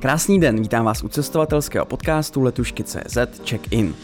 [0.00, 3.94] Krásný den, vítám vás u cestovatelského podcastu Letušky.cz Check-in.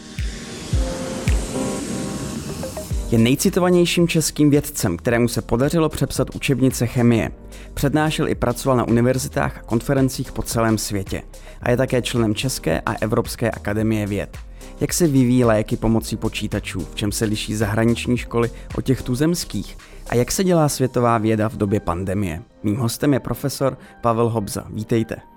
[3.11, 7.31] Je nejcitovanějším českým vědcem, kterému se podařilo přepsat učebnice chemie.
[7.73, 11.21] Přednášel i pracoval na univerzitách a konferencích po celém světě.
[11.61, 14.37] A je také členem České a Evropské akademie věd.
[14.79, 19.77] Jak se vyvíjí léky pomocí počítačů, v čem se liší zahraniční školy od těch tuzemských
[20.09, 22.41] a jak se dělá světová věda v době pandemie.
[22.63, 24.65] Mým hostem je profesor Pavel Hobza.
[24.69, 25.34] Vítejte.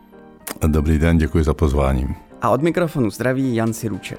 [0.67, 2.07] Dobrý den, děkuji za pozvání.
[2.43, 4.19] A od mikrofonu zdraví Jan Siruček.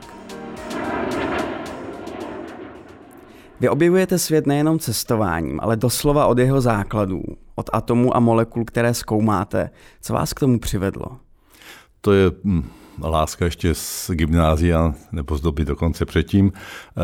[3.59, 7.23] Vy objevujete svět nejenom cestováním, ale doslova od jeho základů,
[7.55, 9.69] od atomů a molekul, které zkoumáte.
[10.01, 11.05] Co vás k tomu přivedlo?
[12.01, 12.69] To je hm,
[13.03, 16.51] láska ještě z gymnázia, nebo z doby dokonce předtím.
[16.53, 17.01] Eh,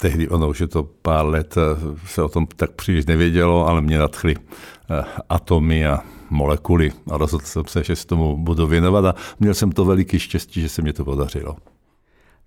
[0.00, 3.80] tehdy, ono už je to pár let, eh, se o tom tak příliš nevědělo, ale
[3.80, 5.98] mě nadchly eh, atomy a
[6.30, 10.18] molekuly a rozhodl jsem se, že se tomu budu věnovat a měl jsem to veliký
[10.18, 11.56] štěstí, že se mě to podařilo.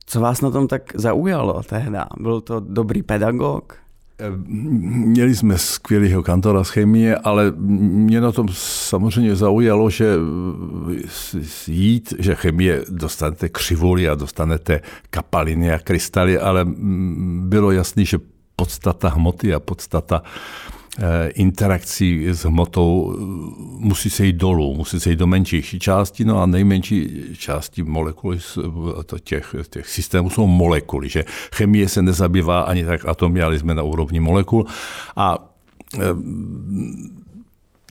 [0.06, 1.98] Co vás na tom tak zaujalo tehdy?
[2.20, 3.76] Byl to dobrý pedagog?
[4.48, 10.16] Měli jsme skvělého kantora z chemie, ale mě na tom samozřejmě zaujalo, že
[11.68, 16.66] jít, že chemie dostanete křivuli a dostanete kapaliny a krystaly, ale
[17.40, 18.20] bylo jasný, že
[18.56, 20.79] podstata hmoty a podstata Eh,
[21.28, 23.24] interakcí s hmotou eh,
[23.78, 28.40] musí se jít dolů, musí se jít do menších částí, no a nejmenší části molekuly
[28.58, 31.26] eh, těch, těch systémů jsou molekuly, že
[31.56, 34.66] chemie se nezabývá ani tak atomy, ale jsme na úrovni molekul
[35.16, 35.46] a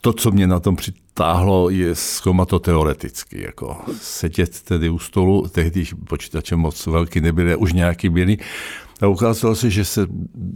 [0.01, 3.43] to, co mě na tom přitáhlo, je zkoumat to teoreticky.
[3.43, 8.37] Jako sedět tedy u stolu, tehdy počítače moc velký nebyly, už nějaký byly,
[9.01, 10.07] a ukázalo se, že se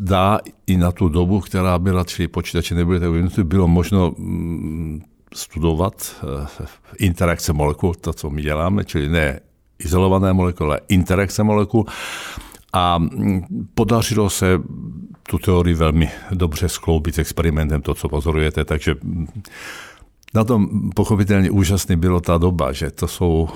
[0.03, 5.03] dá i na tu dobu, která byla, čili počítače nebyly tak vyvinuty, bylo možno mm,
[5.35, 6.17] studovat
[6.63, 6.67] eh,
[6.99, 9.41] interakce molekul, to, co my děláme, čili ne
[9.79, 11.87] izolované molekuly, ale interakce molekul.
[12.73, 14.61] A mm, podařilo se
[15.23, 19.27] tu teorii velmi dobře skloubit s experimentem, to, co pozorujete, takže mm,
[20.35, 23.49] na tom pochopitelně úžasný bylo ta doba, že to jsou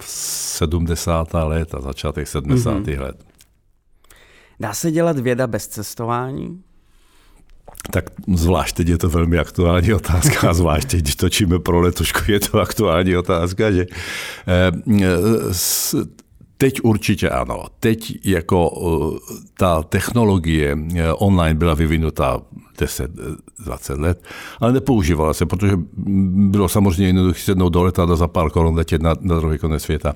[0.00, 1.34] 70.
[1.34, 2.70] Eh, let a začátek 70.
[2.70, 3.00] Mm-hmm.
[3.00, 3.31] let.
[4.60, 6.62] Dá se dělat věda bez cestování?
[7.90, 8.04] Tak
[8.34, 12.40] zvlášť teď je to velmi aktuální otázka, a zvlášť teď, když točíme pro letušku, je
[12.40, 13.86] to aktuální otázka, že
[14.48, 14.72] eh,
[16.62, 17.64] Teď určitě ano.
[17.80, 22.40] Teď jako eh, ta technologie eh, online byla vyvinuta
[22.78, 24.24] 10-20 let,
[24.60, 25.72] ale nepoužívala se, protože
[26.50, 30.14] bylo samozřejmě jednoduché sednout do letadla za pár korun letět na, na druhý konec světa.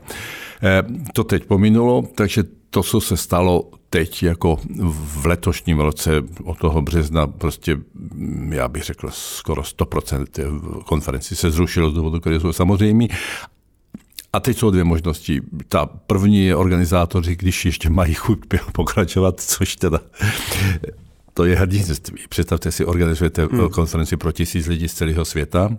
[1.12, 6.82] To teď pominulo, takže to, co se stalo teď jako v letošním roce od toho
[6.82, 7.78] března prostě,
[8.50, 13.08] já bych řekl, skoro 100% konferenci se zrušilo z důvodu, které jsou samozřejmě.
[14.32, 15.40] A teď jsou dvě možnosti.
[15.68, 18.38] Ta první je organizátoři, když ještě mají chuť
[18.72, 20.00] pokračovat, což teda
[21.34, 22.24] to je hrdinství.
[22.28, 23.68] Představte si, organizujete hmm.
[23.68, 25.76] konferenci pro tisíc lidí z celého světa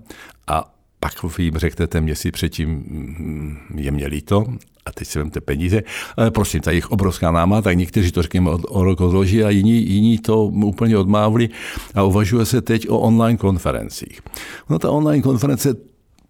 [0.47, 0.76] a
[1.21, 4.45] pak jim řeknete měsíc předtím, mm, je mě líto,
[4.85, 5.83] a teď si vemte peníze,
[6.17, 9.49] ale prosím, ta jich obrovská náma, tak někteří to řekněme o, o rok odloží a
[9.49, 11.49] jiní, jiní to úplně odmávli
[11.95, 14.21] a uvažuje se teď o online konferencích.
[14.69, 15.75] No ta online konference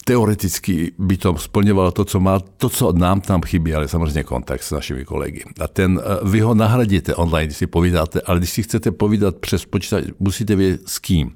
[0.06, 4.64] teoreticky by to splňovalo to, co má, to, co nám tam chybí, ale samozřejmě kontakt
[4.64, 5.44] s našimi kolegy.
[5.60, 9.36] A ten, eh, vy ho nahradíte online, když si povídáte, ale když si chcete povídat
[9.36, 11.32] přes počítač, musíte vědět s kým.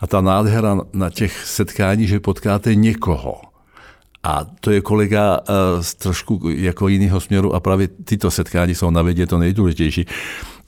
[0.00, 3.40] A ta nádhera na těch setkáních, že potkáte někoho,
[4.22, 8.90] a to je kolega eh, z trošku jako jiného směru a právě tyto setkání jsou
[8.90, 10.06] na vědě to nejdůležitější.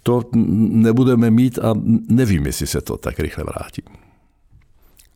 [0.02, 1.74] To nebudeme mít a
[2.08, 3.82] nevím, jestli se to tak rychle vrátí.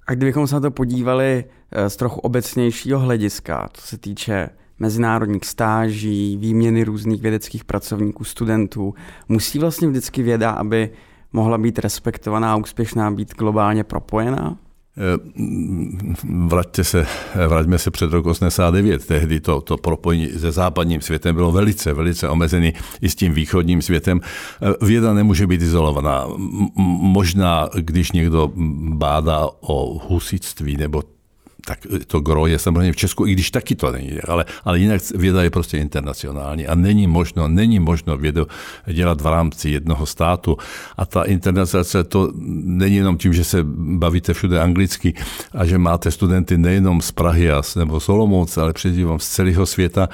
[0.07, 4.49] A kdybychom se na to podívali eh, z trochu obecnějšího hlediska, co se týče
[4.79, 8.95] mezinárodních stáží, výměny různých vědeckých pracovníků, studentů,
[9.29, 10.91] musí vlastně vždycky věda, aby
[11.37, 14.57] mohla být respektovaná úspěšná, být globálně propojená?
[14.97, 15.19] Eh,
[16.25, 17.07] vraťte se,
[17.49, 19.07] vraťme se před rok 89.
[19.07, 23.83] Tehdy to, to propojení se západním světem bylo velice, velice omezený i s tím východním
[23.83, 24.21] světem.
[24.25, 26.25] Eh, věda nemůže být izolovaná.
[27.17, 28.53] Možná, když někdo
[28.97, 31.03] bádá o husitství nebo
[31.67, 35.03] tak to gro je samozřejmě v Česku, i když taky to není, ale, ale jinak
[35.15, 38.47] věda je prostě internacionální a není možno, není možno vědu
[38.93, 40.57] dělat v rámci jednoho státu
[40.97, 42.33] a ta internacionalizace to
[42.65, 43.59] není jenom tím, že se
[43.99, 45.15] bavíte všude anglicky
[45.53, 50.09] a že máte studenty nejenom z Prahy a nebo Solomouce, ale především z celého světa.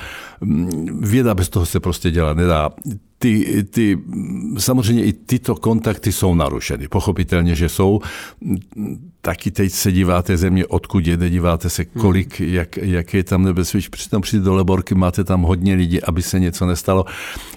[1.00, 2.70] Věda bez toho se prostě dělat nedá
[3.18, 3.98] ty, ty,
[4.58, 6.88] samozřejmě i tyto kontakty jsou narušeny.
[6.88, 8.00] Pochopitelně, že jsou
[9.22, 12.48] taky teď se díváte země, odkud jede, díváte se, kolik, hmm.
[12.48, 13.90] jak, jak je tam nebezpečí.
[13.90, 17.04] Přitom přijde do Leborky, máte tam hodně lidí, aby se něco nestalo.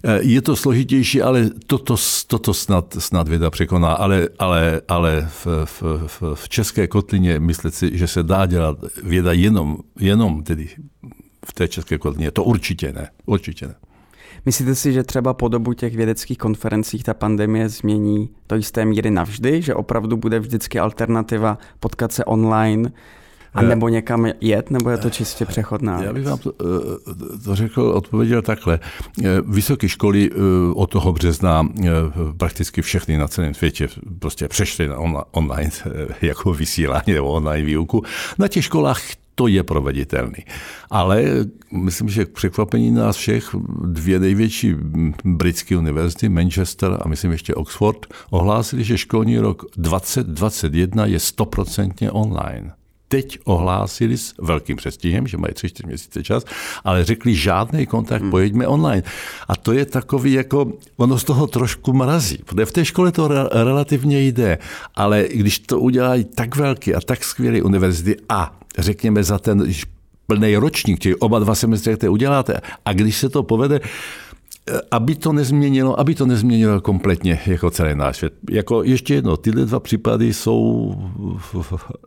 [0.04, 1.96] Eh, je to složitější, ale toto,
[2.28, 3.94] toto snad, snad věda překoná.
[3.94, 8.78] Ale, ale, ale v, v, v, v České kotlině myslet si, že se dá dělat
[9.04, 10.70] věda jenom, jenom tedy
[11.46, 13.10] v té České kotlině, to určitě ne.
[13.26, 13.76] Určitě ne.
[14.46, 19.12] Myslíte si, že třeba po dobu těch vědeckých konferencích ta pandemie změní do jisté míry
[19.12, 22.92] navždy, že opravdu bude vždycky alternativa potkat se online
[23.56, 26.04] a eh, nebo někam jet, nebo je to čistě přechodná?
[26.04, 28.80] Já bych vám to, eh, to řekl, odpověděl takhle.
[29.24, 30.32] Eh, vysoké školy
[30.74, 31.68] od toho března
[32.38, 33.88] prakticky všechny na celém světě
[34.20, 34.98] prostě přešly na
[35.32, 35.72] online
[36.22, 38.04] jako vysílání nebo online výuku.
[38.38, 39.02] Na těch školách
[39.36, 40.46] to je proveditelný.
[40.90, 41.24] Ale
[41.72, 44.76] myslím, že k překvapení nás všech dvě největší
[45.26, 52.74] britské univerzity, Manchester a myslím ještě Oxford, ohlásili, že školní rok 2021 je stoprocentně online
[53.08, 56.44] teď ohlásili s velkým přestihem, že mají tři, čtyři měsíce čas,
[56.84, 58.32] ale řekli žádný kontakt, hmm.
[58.32, 59.04] pojďme online.
[59.48, 63.28] A to je takový jako, ono z toho trošku mrazí, protože v té škole to
[63.28, 64.58] re, relativně jde,
[64.96, 69.74] ale když to udělají tak velký a tak skvělý univerzity a řekněme za ten
[70.28, 73.80] plný ročník, či oba dva semestry, které uděláte, a když se to povede,
[74.92, 78.34] aby to nezměnilo, aby to nezměnilo kompletně jako celý náš svět.
[78.50, 80.94] Jako ještě jedno, tyhle dva případy jsou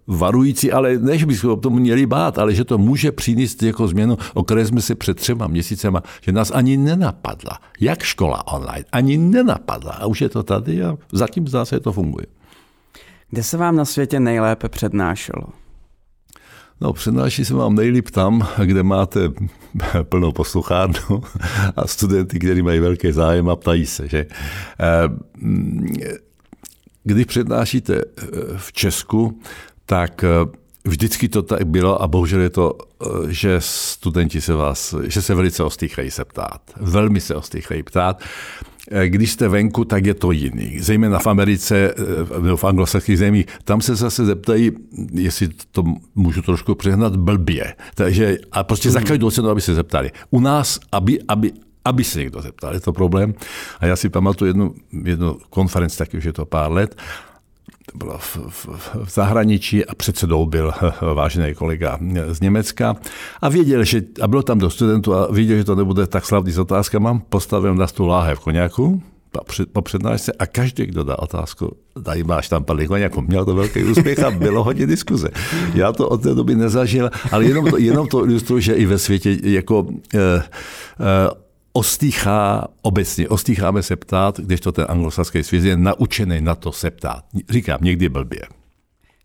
[0.06, 4.16] varující, ale než bychom o tom měli bát, ale že to může přinést jako změnu,
[4.34, 7.58] o které jsme si před třema měsícema, že nás ani nenapadla.
[7.81, 9.93] Jak škola online, ani nenapadla.
[9.93, 12.26] A už je to tady a zatím zase to funguje.
[13.31, 15.44] Kde se vám na světě nejlépe přednášelo?
[16.80, 19.20] No, přednáší se vám nejlíp tam, kde máte
[20.02, 21.22] plnou posluchárnu
[21.76, 24.08] a studenty, kteří mají velký zájem a ptají se.
[24.08, 24.26] Že?
[24.80, 25.08] Eh,
[27.04, 28.22] když přednášíte eh,
[28.56, 29.40] v Česku,
[29.86, 30.28] tak eh,
[30.84, 32.78] vždycky to tak bylo a bohužel je to,
[33.28, 36.60] že studenti se vás, že se velice ostýchají se ptát.
[36.76, 38.22] Velmi se ostýchají ptát.
[38.90, 40.81] Eh, když jste venku, tak je to jiný.
[40.81, 44.70] Zejména v Americe eh, v anglosaských zemích, tam se zase zeptají,
[45.12, 47.75] jestli to můžu trošku přehnat, blbě.
[47.94, 49.06] Takže, a prostě za hmm.
[49.06, 50.11] každou cenu, aby se zeptali.
[50.31, 51.52] U nás, aby, aby,
[51.85, 53.35] aby se někdo zeptal, je to problém.
[53.81, 54.75] A já si pamatuju jednu,
[55.05, 56.96] jednu konferenci, taky už je to pár let,
[57.93, 58.69] to bylo v, v,
[59.05, 60.73] v zahraničí a předsedou byl
[61.14, 61.99] vážený kolega
[62.29, 62.96] z Německa
[63.43, 66.52] a věděl, že, a bylo tam do studentů a věděl, že to nebude tak slavný
[66.52, 69.02] s otázkama, postavil na stůl láhev koněku,
[69.73, 73.85] po přednášce a každý, kdo dá otázku, tady máš tam padlý koněku, měl to velký
[73.85, 75.29] úspěch a bylo hodně diskuze.
[75.75, 78.99] Já to od té doby nezažil, ale jenom to, jenom to ilustruje, že i ve
[78.99, 85.76] světě jako eh, eh, ostýchá obecně, ostýcháme se ptát, když to ten anglosaský svět je
[85.76, 87.25] naučený na to se ptát.
[87.50, 88.41] Říkám, někdy blbě.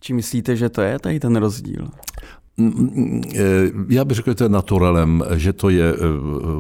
[0.02, 1.88] Či myslíte, že to je tady ten rozdíl?
[2.58, 3.40] Mm, mm, eh,
[3.90, 5.98] já bych řekl, že to je naturalem, že to je eh,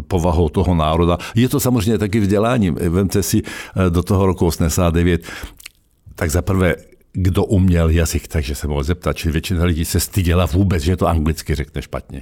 [0.08, 1.18] povahou toho národa.
[1.36, 2.76] Je to samozřejmě taky vzděláním.
[2.76, 5.28] Vemte si eh, do toho roku 89,
[6.16, 6.76] tak za prvé
[7.13, 11.07] kdo uměl jazyk, takže se mohl zeptat, či většina lidí se styděla vůbec, že to
[11.07, 12.21] anglicky řekne špatně.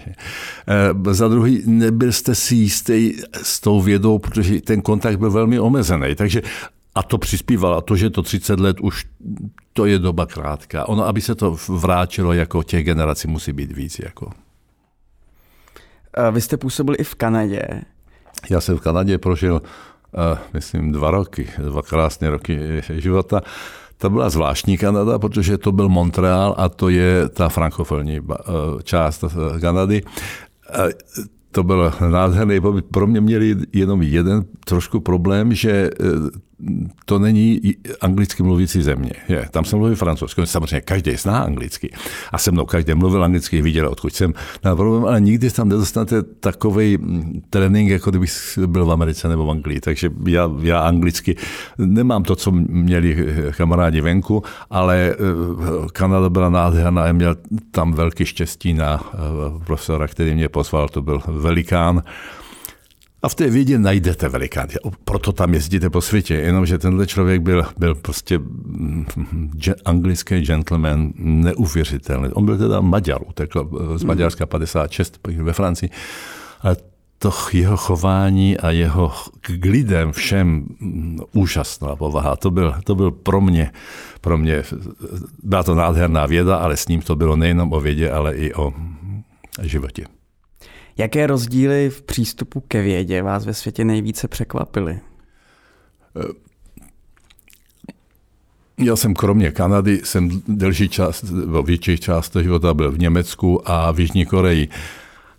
[1.09, 5.59] E, za druhý, nebyl jste si jistý s tou vědou, protože ten kontakt byl velmi
[5.59, 6.41] omezený, takže
[6.95, 7.77] a to přispívalo.
[7.77, 9.05] A to, že to 30 let už,
[9.73, 10.85] to je doba krátká.
[10.85, 13.99] Ono, aby se to vrátilo jako těch generací, musí být víc.
[13.99, 14.31] Jako.
[16.31, 17.61] Vy jste působil i v Kanadě.
[18.49, 23.41] Já jsem v Kanadě prožil, uh, myslím, dva roky, dva krásné roky života.
[24.01, 28.43] To byla zvláštní Kanada, protože to byl Montreal a to je ta frankofonní eh,
[28.83, 30.01] část eh, Kanady.
[31.51, 32.59] To byl nádherný
[32.91, 36.05] Pro mě měli jenom jeden trošku problém, že eh,
[37.05, 37.61] to není
[38.01, 39.11] anglicky mluvící země.
[39.29, 40.47] Je, tam se mluví francouzsky.
[40.47, 41.93] Samozřejmě každý zná anglicky.
[42.31, 44.33] A se mnou každý mluvil anglicky, viděl, odkud jsem.
[44.63, 49.45] Na problém, ale nikdy tam nedostanete takový mm, trénink, jako kdybych byl v Americe nebo
[49.45, 49.79] v Anglii.
[49.79, 51.35] Takže já, já anglicky
[51.77, 55.15] nemám to, co měli kamarádi venku, ale eh,
[55.93, 57.35] Kanada byla nádherná a měl
[57.71, 59.17] tam velký štěstí na eh,
[59.65, 62.03] profesora, který mě pozval, to byl velikán.
[63.23, 64.67] A v té vědě najdete velikán.
[65.05, 66.35] Proto tam jezdíte po světě.
[66.35, 69.05] Jenomže tenhle člověk byl, byl prostě mm,
[69.85, 72.29] anglický gentleman neuvěřitelný.
[72.29, 75.89] On byl teda Maďar, utekl eh, z Maďarska 56 ve Francii.
[76.61, 76.77] Ale
[77.19, 79.11] to jeho chování a jeho
[79.41, 82.35] k lidem všem mm, úžasná povaha.
[82.35, 83.71] To byl, to byl pro mě,
[84.21, 84.63] pro mě,
[85.43, 88.73] byla to nádherná věda, ale s ním to bylo nejenom o vědě, ale i o
[89.61, 90.05] životě.
[91.01, 94.99] Jaké rozdíly v přístupu ke vědě vás ve světě nejvíce překvapily?
[98.77, 101.25] já jsem kromě Kanady, jsem delší část,
[101.65, 104.67] větší část života byl v Německu a v Jižní Koreji.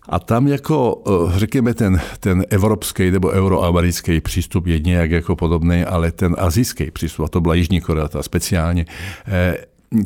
[0.09, 5.85] A tam jako, eh, řekněme, ten, ten evropský nebo euroamerický přístup je nějak jako podobný,
[5.85, 8.87] ale ten azijský přístup, a to byla Jižní Korea ta speciálně,
[9.27, 9.57] eh,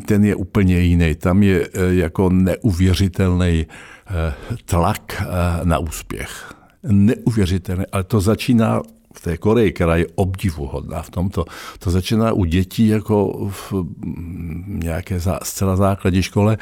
[0.07, 1.15] ten je úplně jiný.
[1.15, 3.67] Tam je eh, jako neuvěřitelný
[4.65, 5.23] tlak
[5.65, 6.55] na úspěch.
[6.83, 8.83] Neuvěřitelný, ale to začíná
[9.15, 11.45] v té Koreji, která je obdivuhodná v tomto,
[11.79, 13.73] to začíná u dětí jako v
[14.67, 16.59] nějaké zá, zcela základní škole,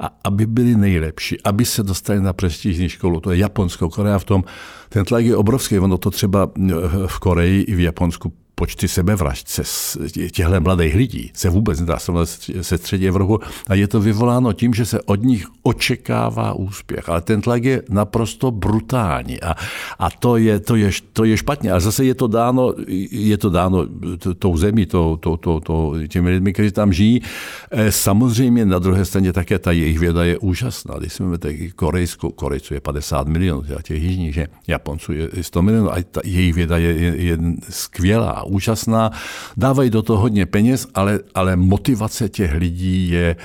[0.00, 3.20] a aby byli nejlepší, aby se dostali na prestižní školu.
[3.20, 4.44] To je Japonsko, Korea v tom,
[4.88, 6.50] ten tlak je obrovský, ono to třeba
[7.06, 9.62] v Koreji i v Japonsku počty sebevražd se,
[10.30, 12.28] těchto mladých lidí se vůbec nedá srovnat
[12.60, 13.38] se střední Evropou
[13.68, 17.08] a je to vyvoláno tím, že se od nich očekává úspěch.
[17.08, 19.54] Ale ten tlak je naprosto brutální a,
[19.98, 21.72] a to, je, to, je, to je špatně.
[21.72, 22.74] A zase je to dáno,
[23.10, 23.86] je to dáno
[24.38, 27.22] tou zemí, to, to, to, to, těmi lidmi, kteří tam žijí.
[27.70, 30.98] E, samozřejmě na druhé straně také ta jejich věda je úžasná.
[30.98, 35.92] Když jsme taky Korejskou, Korejců je 50 milionů, těch jižních, že Japonců je 100 milionů
[35.92, 37.38] a ta jejich věda je, je, je
[37.70, 39.10] skvělá úžasná,
[39.56, 43.36] dávají do toho hodně peněz, ale, ale motivace těch lidí je,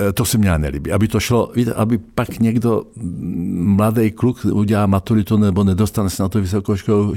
[0.00, 0.92] eh, to se mě nelíbí.
[0.92, 6.22] Aby to šlo, víte, aby pak někdo, mm, mladý kluk, udělá maturitu nebo nedostane se
[6.22, 7.14] na to vysokou školu,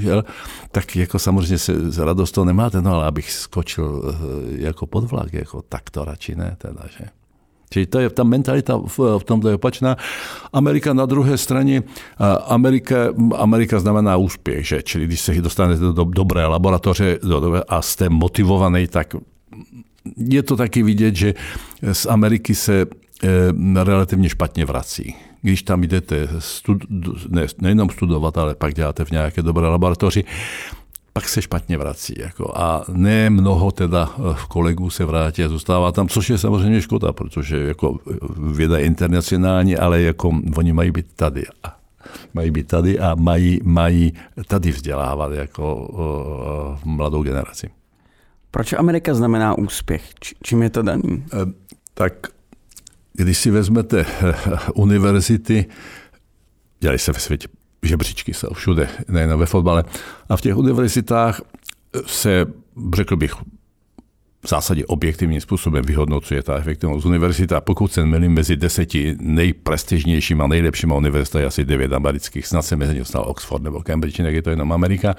[0.70, 4.16] tak jako samozřejmě se z radost to nemáte, no ale abych skočil eh,
[4.64, 7.23] jako pod vlak, jako tak to radši ne, teda, že?
[7.74, 9.98] Čili to je, ta mentalita v, v tomto je opačná.
[10.54, 11.82] Amerika na druhé straně,
[12.46, 14.82] Amerika, Amerika znamená úspěch, že?
[14.82, 17.18] čili když se dostanete do, do dobré laboratoře
[17.68, 19.18] a jste motivovaný, tak
[20.16, 21.34] je to taky vidět, že
[21.82, 25.14] z Ameriky se e, relativně špatně vrací.
[25.42, 26.86] Když tam jdete stud,
[27.28, 30.24] ne, nejenom studovat, ale pak děláte v nějaké dobré laboratoři,
[31.14, 32.14] pak se špatně vrací.
[32.18, 32.52] Jako.
[32.58, 37.12] A ne mnoho teda eh, kolegů se vrátí a zůstává tam, což je samozřejmě škoda,
[37.12, 37.98] protože jako
[38.52, 41.44] věda je internacionální, ale jako oni mají být tady.
[42.34, 44.12] Mají být tady a mají, mají
[44.46, 47.70] tady vzdělávat jako uh, mladou generaci.
[48.50, 50.02] Proč Amerika znamená úspěch?
[50.42, 51.24] Čím je to daný?
[51.94, 52.26] Tak
[53.12, 54.06] když si vezmete
[54.74, 55.66] univerzity,
[56.80, 57.48] dělají se ve světě
[57.86, 59.84] žebříčky jsou všude, nejen ve fotbale.
[60.28, 61.40] A v těch univerzitách
[62.06, 62.46] se,
[62.94, 63.34] řekl bych,
[64.44, 67.60] v zásadě objektivním způsobem vyhodnocuje ta efektivnost univerzita.
[67.60, 72.76] Pokud se milím mezi deseti nejprestižnějšími a nejlepšíma univerzita je asi devět amerických, snad se
[72.76, 75.14] mezi ně Oxford nebo Cambridge, jak je to jenom Amerika.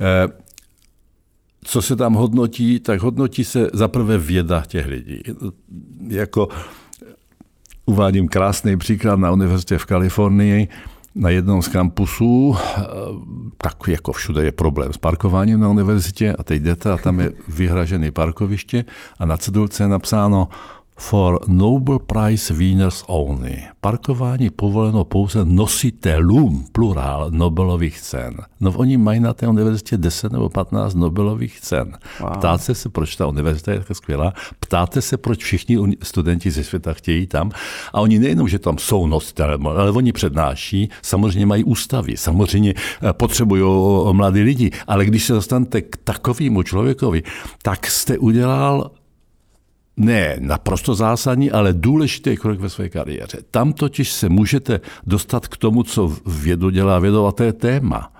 [0.00, 0.28] Eh,
[1.64, 5.22] co se tam hodnotí, tak hodnotí se zaprvé věda těch lidí.
[6.08, 6.48] Jako
[7.86, 10.68] uvádím krásný příklad na univerzitě v Kalifornii,
[11.18, 12.82] na jednom z kampusů, eh,
[13.56, 17.32] tak jako všude je problém s parkováním na univerzitě a teď jdete a tam je
[17.48, 18.84] vyhražené parkoviště
[19.18, 20.48] a na cedulce je napsáno
[20.98, 23.62] for Nobel Prize winners only.
[23.80, 28.36] Parkování povoleno pouze nositelům, plurál, Nobelových cen.
[28.60, 31.98] No oni mají na té univerzitě 10 nebo 15 Nobelových cen.
[32.20, 32.32] Wow.
[32.32, 36.92] Ptáte se, proč ta univerzita je tak skvělá, ptáte se, proč všichni studenti ze světa
[36.92, 37.50] chtějí tam.
[37.92, 43.12] A oni nejenom, že tam jsou nositelé, ale oni přednáší, samozřejmě mají ústavy, samozřejmě eh,
[43.12, 43.62] potřebují
[44.12, 47.22] mladí lidi, ale když se dostanete k takovému člověkovi,
[47.62, 48.90] tak jste udělal
[49.98, 53.38] ne naprosto zásadní, ale důležitý krok ve své kariéře.
[53.50, 58.12] Tam totiž se můžete dostat k tomu, co vědu dělá vědou, a to je téma.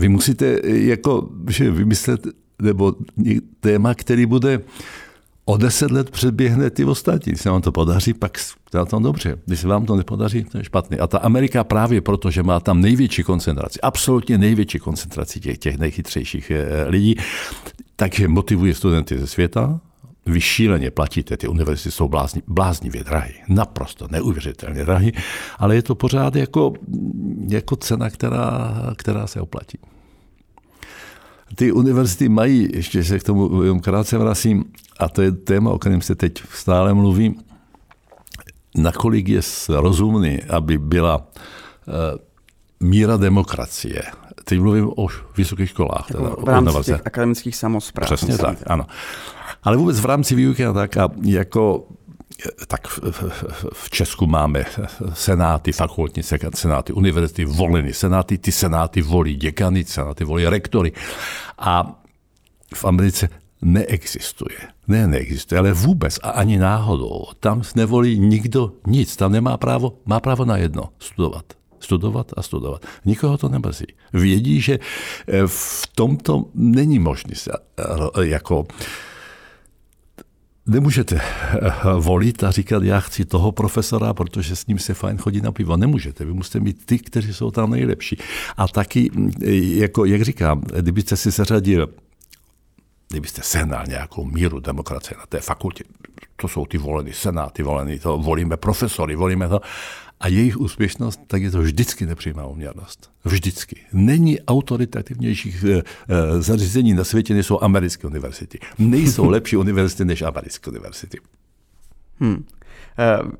[0.00, 2.26] Vy musíte jako, že vymyslet
[2.62, 2.94] nebo
[3.60, 4.60] téma, který bude
[5.44, 7.32] o deset let předběhne ty ostatní.
[7.32, 8.38] Když se vám to podaří, pak
[8.74, 9.38] je to dobře.
[9.46, 10.98] Když se vám to nepodaří, to je špatný.
[10.98, 15.78] A ta Amerika právě proto, že má tam největší koncentraci, absolutně největší koncentraci těch, těch
[15.78, 17.16] nejchytřejších eh, lidí,
[17.96, 19.80] takže motivuje studenty ze světa,
[20.26, 25.10] vy šíleně platíte, ty univerzity jsou blázni, bláznivě drahé, naprosto neuvěřitelně drahé,
[25.58, 26.72] ale je to pořád jako,
[27.48, 29.78] jako cena, která, která se oplatí.
[31.54, 34.64] Ty univerzity mají, ještě se k tomu jenom krátce vracím,
[34.98, 37.38] a to je téma, o kterém se teď stále mluví,
[38.76, 41.24] nakolik je rozumný, aby byla uh,
[42.80, 44.02] míra demokracie.
[44.44, 46.06] Teď mluvím o vysokých školách.
[46.10, 48.08] Jako v rámci těch akademických samozpráv.
[48.08, 48.86] Přesně tak, ano.
[49.62, 51.86] Ale vůbec v rámci výuky a tak, a jako
[52.66, 52.88] tak
[53.72, 54.64] v Česku máme
[55.12, 56.22] senáty, fakultní
[56.54, 60.92] senáty, univerzity voleny senáty, ty senáty volí děkany, senáty volí rektory.
[61.58, 62.02] A
[62.74, 63.28] v Americe
[63.62, 64.58] neexistuje.
[64.88, 67.24] Ne, neexistuje, ale vůbec a ani náhodou.
[67.40, 71.44] Tam nevolí nikdo nic, tam nemá právo, má právo na jedno, studovat.
[71.80, 72.86] Studovat a studovat.
[73.04, 73.86] Nikoho to nemrzí.
[74.12, 74.78] Vědí, že
[75.46, 77.34] v tomto není možné
[78.20, 78.66] jako
[80.66, 85.40] nemůžete eh, volit a říkat, já chci toho profesora, protože s ním se fajn chodí
[85.40, 85.76] na pivo.
[85.76, 88.16] Nemůžete, vy musíte mít ty, kteří jsou tam nejlepší.
[88.56, 89.10] A taky,
[89.80, 91.88] jako, jak říkám, kdybyste si zařadil
[93.10, 95.84] kdybyste sehnal nějakou míru demokracie na té fakultě,
[96.36, 99.60] to jsou ty volený senáty, volený to, volíme profesory, volíme to,
[100.20, 103.10] a jejich úspěšnost, tak je to vždycky nepřímá uměrnost.
[103.24, 103.76] Vždycky.
[103.92, 105.82] Není autoritativnějších e, e,
[106.42, 108.58] zařízení na světě, než jsou americké univerzity.
[108.78, 111.18] Nejsou lepší univerzity než americké univerzity.
[112.20, 112.44] Hmm.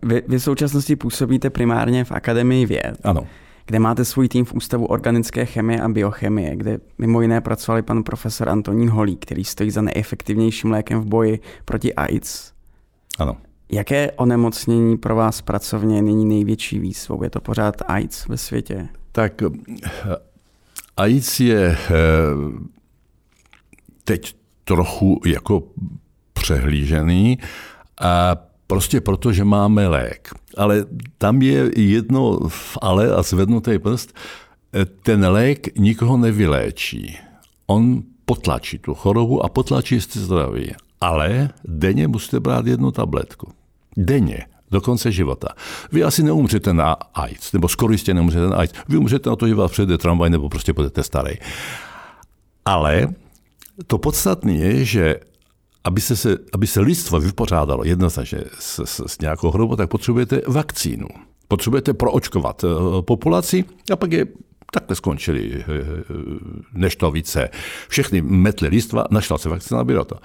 [0.02, 2.98] Vy, vy v současnosti působíte primárně v Akademii věd.
[3.04, 3.26] Ano
[3.70, 8.02] kde máte svůj tým v Ústavu organické chemie a biochemie, kde mimo jiné pracovali pan
[8.02, 12.52] profesor Antonín Holý, který stojí za neefektivnějším lékem v boji proti AIDS.
[13.18, 13.36] Ano.
[13.68, 17.22] Jaké onemocnění pro vás pracovně není největší výzvou?
[17.22, 18.88] Je to pořád AIDS ve světě?
[19.12, 19.42] Tak
[20.96, 21.76] AIDS je eh,
[24.04, 25.62] teď trochu jako
[26.32, 27.38] přehlížený
[28.00, 28.36] a
[28.70, 30.30] prostě proto, že máme lék.
[30.56, 30.86] Ale
[31.18, 32.38] tam je jedno
[32.80, 37.18] ale a zvednutý prst, eh, ten lék nikoho nevyléčí.
[37.66, 40.70] On potlačí tu chorobu a potlačí jste zdraví.
[41.00, 43.50] Ale denně musíte brát jednu tabletku.
[43.96, 45.48] Denně do konce života.
[45.92, 48.72] Vy asi neumřete na AIDS, nebo skoro jistě neumřete na AIDS.
[48.88, 51.34] Vy umřete na to, že vás přijde tramvaj, nebo prostě budete starý.
[52.64, 53.08] Ale
[53.86, 55.20] to podstatné je, že
[55.84, 60.42] aby se, se, aby se lidstvo vypořádalo jednoznačně s, s, s nějakou hrobou, tak potřebujete
[60.46, 61.06] vakcínu.
[61.48, 62.68] Potřebujete proočkovat eh,
[63.02, 64.26] populaci a pak je
[64.72, 65.64] takhle skončili eh,
[66.72, 67.48] neštovice.
[67.88, 70.16] Všechny metly listva, našla se vakcína, bylo to.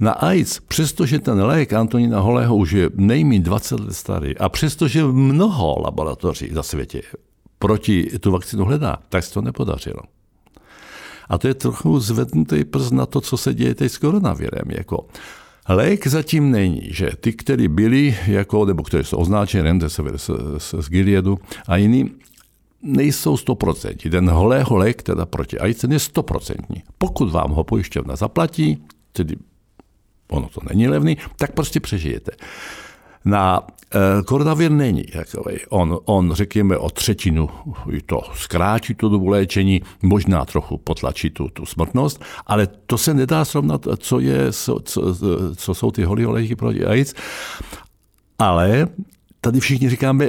[0.00, 5.04] Na AIDS, přestože ten lék Antonína Holého už je nejméně 20 let starý a přestože
[5.04, 7.02] mnoho laboratoří na světě
[7.58, 10.00] proti tu vakcínu hledá, tak se to nepodařilo.
[11.28, 14.70] A to je trochu zvednutý prst na to, co se děje teď s koronavirem.
[14.70, 15.06] Jako.
[15.68, 20.74] Lék zatím není, že ty, kteří byli, jako, nebo kteří jsou označeni Remdesivir z, z,
[20.80, 20.88] z
[21.68, 22.10] a jiný,
[22.82, 24.10] nejsou 100%.
[24.10, 26.54] Ten holého lék teda proti AIDS je 100%.
[26.98, 29.36] Pokud vám ho pojišťovna zaplatí, tedy
[30.30, 32.32] ono to není levný, tak prostě přežijete.
[33.28, 35.56] Na e, koronavir není takový.
[35.68, 37.50] On, on, řekněme, o třetinu
[38.06, 43.44] to zkrátí tu dobu léčení, možná trochu potlačí tu, tu smrtnost, ale to se nedá
[43.44, 45.02] srovnat, co, je, co, co,
[45.56, 47.14] co jsou ty holý léky proti AIDS.
[48.38, 48.88] Ale
[49.40, 50.28] tady všichni říkáme,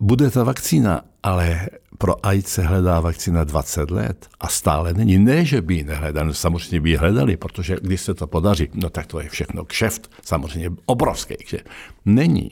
[0.00, 1.68] bude ta vakcína, ale
[2.02, 5.18] pro AIDS se hledá vakcína 20 let a stále není.
[5.18, 8.90] Ne, že by ji nehledali, samozřejmě by ji hledali, protože když se to podaří, no
[8.90, 11.66] tak to je všechno kšeft, samozřejmě obrovský kšeft.
[12.04, 12.50] Není.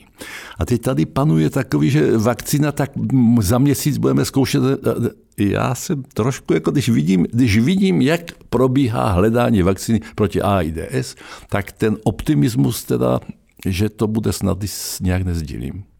[0.57, 2.91] A teď tady panuje takový, že vakcína tak
[3.39, 4.63] za měsíc budeme zkoušet.
[5.37, 11.15] Já jsem trošku, jako když vidím, když vidím, jak probíhá hledání vakcíny proti AIDS,
[11.49, 13.19] tak ten optimismus teda,
[13.65, 14.57] že to bude snad
[15.01, 15.90] nějak nezdílím.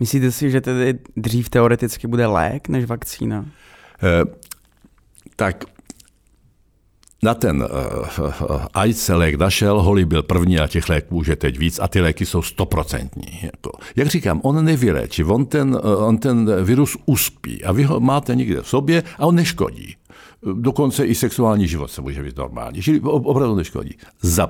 [0.00, 3.46] Myslíte si, že tedy dřív teoreticky bude lék než vakcína?
[4.02, 4.24] Eh,
[5.36, 5.64] tak
[7.22, 7.68] na ten
[8.18, 11.88] uh, AIDS se lék našel, Holly byl první a těch léků je teď víc a
[11.88, 13.40] ty léky jsou stoprocentní.
[13.42, 13.70] Jako.
[13.96, 18.34] Jak říkám, on nevyléčí, on ten, uh, on ten virus uspí a vy ho máte
[18.34, 19.96] někde v sobě a on neškodí.
[20.52, 23.96] Dokonce i sexuální život se může být normální, čili opravdu neškodí.
[24.22, 24.46] Za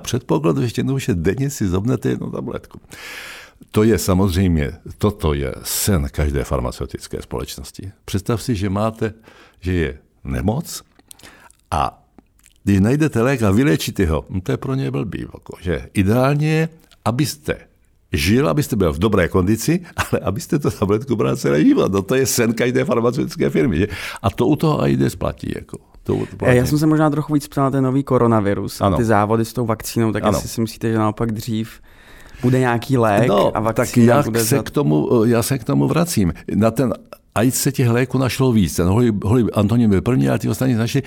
[0.79, 2.79] jednou, že denně si zobnete jednu tabletku.
[2.79, 2.99] Uh,
[3.71, 7.93] to je samozřejmě, toto je sen každé farmaceutické společnosti.
[8.05, 9.13] Představ si, že máte,
[9.61, 10.83] že je nemoc
[11.71, 12.03] a
[12.65, 15.21] když najdete lék a vylečíte ho, no to je pro ně blbý.
[15.21, 16.69] Jako, že ideálně je,
[17.05, 17.57] abyste
[18.13, 21.93] žil, abyste byl v dobré kondici, ale abyste to tabletku bral celý život.
[21.93, 23.79] No to je sen každé farmaceutické firmy.
[23.79, 23.87] Že?
[24.23, 25.53] A to u toho AIDS platí.
[25.55, 25.79] Jako.
[26.03, 26.57] To platí.
[26.57, 28.97] Já jsem se možná trochu víc ptal na ten nový koronavirus, ano.
[28.97, 30.37] ty závody s tou vakcínou, tak ano.
[30.37, 31.81] jestli si myslíte, že naopak dřív
[32.43, 34.63] bude nějaký lék no, a tak já bude se, za...
[34.63, 36.33] k tomu, já se k tomu vracím.
[36.55, 36.93] Na ten
[37.35, 38.77] AIDS se těch léků našlo víc.
[38.77, 41.03] Ten Holly, Holly Antonín byl první, ale ty ostatní našli.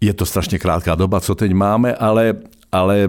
[0.00, 2.34] Je to strašně krátká doba, co teď máme, ale,
[2.72, 3.08] ale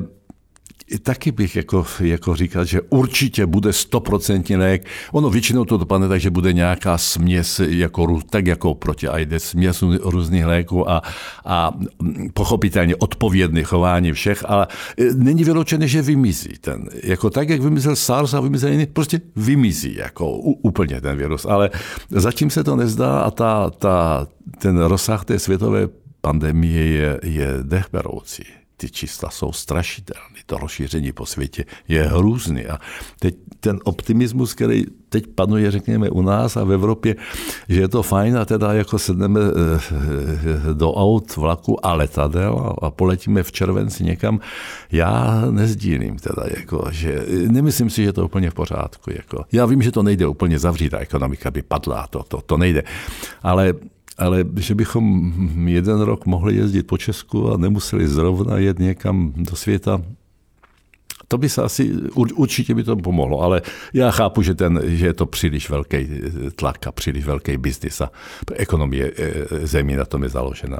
[1.03, 4.85] taky bych jako, jako říkal, že určitě bude stoprocentní lék.
[5.11, 9.83] Ono většinou to dopadne tak, že bude nějaká směs, jako, tak jako proti AIDS, směs
[10.01, 11.01] různých léků a,
[11.45, 11.71] a
[12.33, 16.89] pochopitelně odpovědné chování všech, ale e, není vyloučené, že vymizí ten.
[17.03, 21.45] Jako tak, jak vymizel SARS a vymizel jiný, prostě vymizí jako úplně ten virus.
[21.45, 21.69] Ale
[22.09, 25.87] zatím se to nezdá a ta, ta, ten rozsah té světové
[26.21, 28.43] pandemie je, je dechberoucí.
[28.79, 30.39] Ty čísla jsou strašitelné.
[30.45, 32.65] To rozšíření po světě je hrůzný.
[32.65, 32.79] A
[33.19, 37.15] teď ten optimismus, který teď panuje, řekněme, u nás a v Evropě,
[37.69, 42.91] že je to fajn a teda jako sedneme eh, do aut, vlaku a letadel a
[42.91, 44.39] poletíme v červenci někam,
[44.91, 49.11] já nezdílím teda, jako, že nemyslím si, že to je úplně v pořádku.
[49.11, 49.45] Jako.
[49.51, 52.83] Já vím, že to nejde úplně zavřít, ta ekonomika by padla, to, to, to nejde.
[53.43, 53.73] Ale
[54.19, 55.33] ale že bychom
[55.67, 60.01] jeden rok mohli jezdit po Česku a nemuseli zrovna jet někam do světa,
[61.29, 63.61] to by se asi, určitě by to pomohlo, ale
[63.93, 66.07] já chápu, že, ten, že je to příliš velký
[66.55, 68.11] tlak a příliš velký biznis a
[68.53, 70.79] ekonomie e, zemí na tom je založená.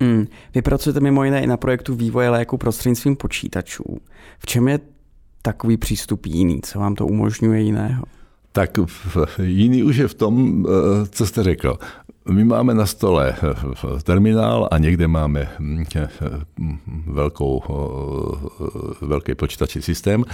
[0.00, 0.26] Hmm.
[0.54, 3.84] Vy pracujete mimo jiné i na projektu vývoje léku prostřednictvím počítačů.
[4.38, 4.80] V čem je
[5.42, 6.60] takový přístup jiný?
[6.62, 8.04] Co vám to umožňuje jiného?
[8.54, 8.78] Tak
[9.42, 11.78] jiný už je v tom, e, co jste řekl.
[12.30, 16.08] My máme na stole eh, terminál a někde máme hm, eh,
[17.06, 20.24] velkou, eh, velký počítačí systém.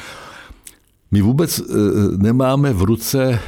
[1.11, 1.63] My vůbec
[2.17, 3.41] nemáme v ruce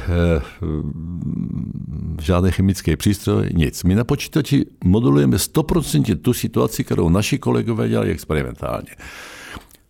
[2.21, 3.83] žádné chemické přístroje, nic.
[3.83, 8.95] My na počítači modulujeme 100% tu situaci, kterou naši kolegové dělají experimentálně.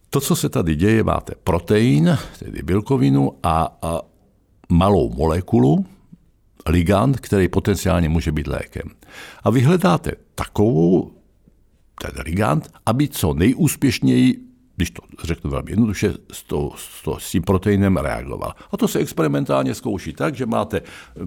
[0.10, 4.00] To, co se tady děje, máte protein, tedy bílkovinu a, a
[4.70, 5.86] malou molekulu,
[6.70, 8.90] ligand, který potenciálně může být lékem.
[9.44, 11.12] A vy hledáte takovou
[12.02, 17.32] ten ligand, aby co nejúspěšněji když to řeknu velmi jednoduše, s, to, s, to, s
[17.32, 18.54] tím proteinem reagoval.
[18.72, 20.82] A to se experimentálně zkouší tak, že máte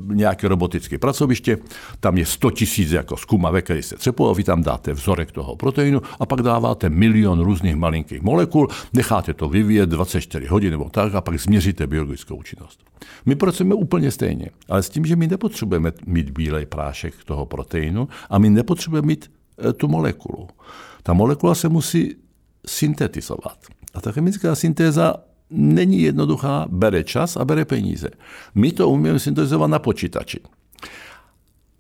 [0.07, 1.59] nějaké robotické pracoviště,
[2.01, 5.57] tam je 100 tisíc jako zkumavek, který se třepou, a vy tam dáte vzorek toho
[5.57, 11.15] proteinu a pak dáváte milion různých malinkých molekul, necháte to vyvíjet 24 hodin nebo tak
[11.15, 12.81] a pak změříte biologickou činnost.
[13.27, 18.09] My pracujeme úplně stejně, ale s tím, že my nepotřebujeme mít bílej prášek toho proteinu
[18.31, 20.49] a my nepotřebujeme mít eh, tu molekulu.
[21.03, 22.15] Ta molekula se musí
[22.69, 23.59] syntetizovat.
[23.95, 25.15] A ta chemická syntéza
[25.51, 28.09] není jednoduchá, bere čas a bere peníze.
[28.55, 30.41] My to umíme syntetizovat na počítači.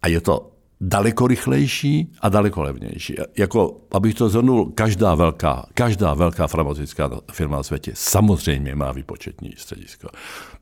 [0.02, 3.14] A je to daleko rychlejší a daleko levnější.
[3.36, 9.52] Jako, abych to zhrnul, každá velká, každá velká farmaceutická firma na světě samozřejmě má výpočetní
[9.56, 10.08] středisko.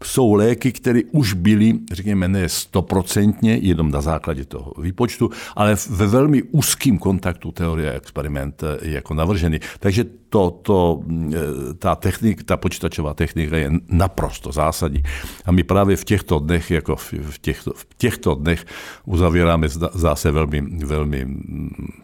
[0.05, 6.07] Jsou léky, které už byly, řekněme, ne stoprocentně, jenom na základě toho výpočtu, ale ve
[6.07, 9.59] velmi úzkém kontaktu teorie a experiment je jako navržený.
[9.81, 11.01] Takže to, to,
[11.33, 15.03] e, ta, technik, ta počítačová technika je naprosto zásadní.
[15.45, 18.67] A my právě v těchto dnech, jako v těchto, v těchto dnech
[19.05, 19.69] uzavíráme
[20.05, 21.27] zase velmi, velmi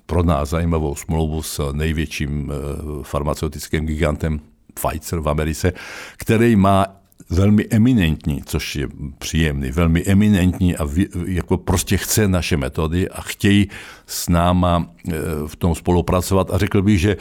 [0.06, 2.54] pro nás zajímavou smlouvu s největším e,
[3.02, 4.40] farmaceutickým gigantem
[4.74, 5.72] Pfizer v Americe,
[6.16, 6.86] který má
[7.30, 10.88] velmi eminentní, což je příjemný, velmi eminentní a
[11.26, 13.68] jako prostě chce naše metody a chtějí
[14.06, 15.12] s náma e,
[15.46, 17.18] v tom spolupracovat a řekl bych, že e,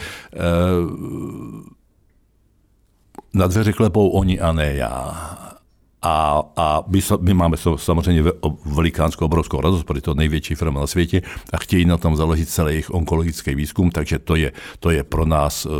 [3.33, 5.58] na dveře klepou oni a ne já.
[6.01, 8.23] A, a my, my máme samozřejmě
[8.65, 11.21] velikánskou obrovskou radost, protože to největší firma na světě
[11.53, 15.25] a chtějí na tom založit celý jejich onkologický výzkum, takže to je, to je pro
[15.25, 15.73] nás uh,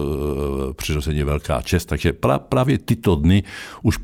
[0.73, 1.86] přirozeně velká čest.
[1.86, 3.43] Takže pra, právě tyto dny
[3.82, 3.97] už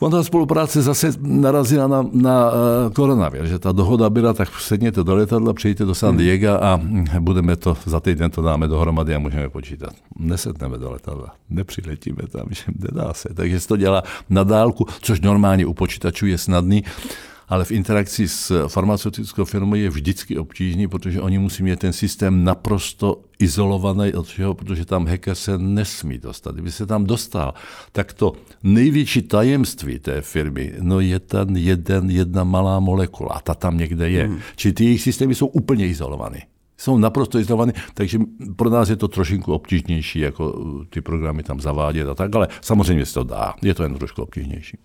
[0.00, 5.04] On ta spolupráce zase narazila na, na uh, koronavir, že ta dohoda byla, tak sedněte
[5.04, 6.80] do letadla, přijďte do San Diego a
[7.20, 9.90] budeme to, za týden to dáme dohromady a můžeme počítat.
[10.18, 13.28] Nesedneme do letadla, nepřiletíme tam, že nedá se.
[13.34, 16.84] Takže se to dělá na dálku, což normálně u počítačů je snadný
[17.48, 22.44] ale v interakci s farmaceutickou firmou je vždycky obtížný, protože oni musí mít ten systém
[22.44, 26.54] naprosto izolovaný od všeho, protože tam hacker se nesmí dostat.
[26.54, 27.54] Kdyby se tam dostal,
[27.92, 28.32] tak to
[28.62, 34.10] největší tajemství té firmy, no je ten jeden, jedna malá molekula a ta tam někde
[34.10, 34.26] je.
[34.26, 34.38] Hmm.
[34.56, 36.42] Čili ty jejich systémy jsou úplně izolované
[36.78, 38.18] jsou naprosto izolované, takže
[38.56, 43.06] pro nás je to trošinku obtížnější, jako ty programy tam zavádět a tak, ale samozřejmě
[43.06, 44.78] se to dá, je to jen trošku obtížnější.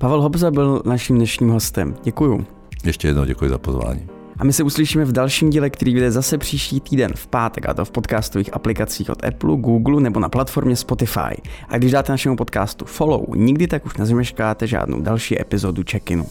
[0.00, 1.94] Pavel Hobza byl naším dnešním hostem.
[2.02, 2.46] Děkuju.
[2.84, 4.06] Ještě jednou děkuji za pozvání.
[4.38, 7.74] A my se uslyšíme v dalším díle, který vyjde zase příští týden v pátek, a
[7.74, 11.42] to v podcastových aplikacích od Apple, Google nebo na platformě Spotify.
[11.68, 16.26] A když dáte našemu podcastu follow, nikdy tak už nezmeškáte žádnou další epizodu check-inu.